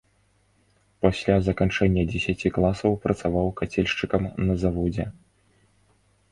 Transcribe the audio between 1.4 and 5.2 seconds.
заканчэння дзесяці класаў працаваў кацельшчыкам на заводзе.